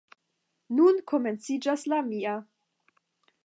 Nun 0.79 0.97
komenciĝas 1.11 1.85
la 1.95 2.03
mia». 2.11 2.35